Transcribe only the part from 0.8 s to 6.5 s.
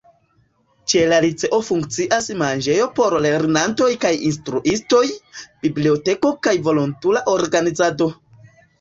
Ĉe la liceo funkcias manĝejo por lernantoj kaj instruistoj, biblioteko